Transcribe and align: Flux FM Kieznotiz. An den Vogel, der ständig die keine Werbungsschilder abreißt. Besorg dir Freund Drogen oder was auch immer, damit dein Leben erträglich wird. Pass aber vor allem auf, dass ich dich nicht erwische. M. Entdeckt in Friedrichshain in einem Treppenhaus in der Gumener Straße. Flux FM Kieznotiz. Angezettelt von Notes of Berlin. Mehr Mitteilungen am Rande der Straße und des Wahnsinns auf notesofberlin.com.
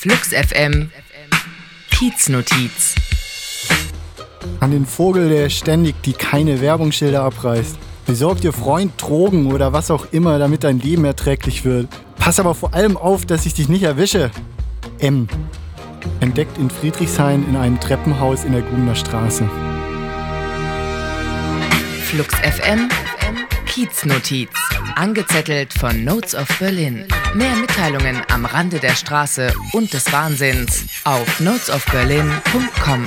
Flux 0.00 0.28
FM 0.28 0.92
Kieznotiz. 1.90 2.94
An 4.60 4.70
den 4.70 4.86
Vogel, 4.86 5.28
der 5.28 5.50
ständig 5.50 6.00
die 6.04 6.12
keine 6.12 6.60
Werbungsschilder 6.60 7.20
abreißt. 7.20 7.76
Besorg 8.06 8.40
dir 8.40 8.52
Freund 8.52 8.92
Drogen 8.96 9.52
oder 9.52 9.72
was 9.72 9.90
auch 9.90 10.06
immer, 10.12 10.38
damit 10.38 10.62
dein 10.62 10.78
Leben 10.78 11.04
erträglich 11.04 11.64
wird. 11.64 11.88
Pass 12.16 12.38
aber 12.38 12.54
vor 12.54 12.74
allem 12.74 12.96
auf, 12.96 13.26
dass 13.26 13.44
ich 13.44 13.54
dich 13.54 13.68
nicht 13.68 13.82
erwische. 13.82 14.30
M. 15.00 15.26
Entdeckt 16.20 16.58
in 16.58 16.70
Friedrichshain 16.70 17.44
in 17.48 17.56
einem 17.56 17.80
Treppenhaus 17.80 18.44
in 18.44 18.52
der 18.52 18.62
Gumener 18.62 18.94
Straße. 18.94 19.50
Flux 22.04 22.36
FM 22.36 22.88
Kieznotiz. 23.78 24.50
Angezettelt 24.96 25.72
von 25.72 26.02
Notes 26.02 26.34
of 26.34 26.48
Berlin. 26.58 27.06
Mehr 27.34 27.54
Mitteilungen 27.54 28.20
am 28.28 28.44
Rande 28.44 28.80
der 28.80 28.96
Straße 28.96 29.54
und 29.72 29.92
des 29.92 30.12
Wahnsinns 30.12 30.84
auf 31.04 31.38
notesofberlin.com. 31.38 33.04